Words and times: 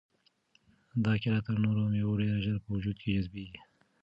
دا 1.03 1.13
کیله 1.21 1.39
تر 1.47 1.55
نورو 1.65 1.83
مېوو 1.93 2.19
ډېر 2.21 2.35
ژر 2.45 2.57
په 2.63 2.69
وجود 2.75 2.97
کې 3.01 3.09
جذبیږي. 3.15 3.59